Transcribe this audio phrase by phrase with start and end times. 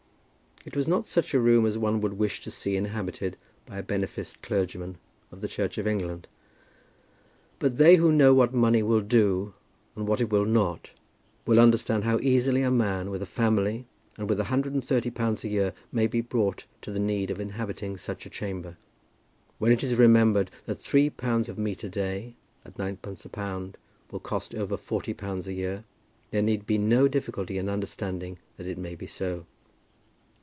[0.63, 3.83] It was not such a room as one would wish to see inhabited by a
[3.83, 4.99] beneficed clergyman
[5.31, 6.27] of the Church of England;
[7.57, 9.55] but they who know what money will do
[9.95, 10.91] and what it will not,
[11.47, 13.87] will understand how easily a man with a family,
[14.19, 17.31] and with a hundred and thirty pounds a year, may be brought to the need
[17.31, 18.77] of inhabiting such a chamber.
[19.57, 23.77] When it is remembered that three pounds of meat a day, at ninepence a pound,
[24.11, 25.85] will cost over forty pounds a year,
[26.29, 29.47] there need be no difficulty in understanding that it may be so.